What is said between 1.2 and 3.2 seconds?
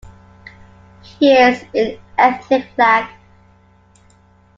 is an Ethnic Lak.